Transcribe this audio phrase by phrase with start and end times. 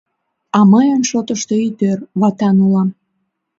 [0.57, 2.89] А мыйын шотышто ит ӧр, ватан улам.